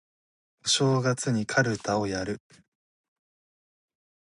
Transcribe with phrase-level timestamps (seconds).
[0.65, 2.41] お正月にかるたをやる